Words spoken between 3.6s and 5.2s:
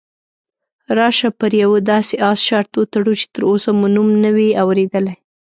مو نوم نه وي اورېدلی.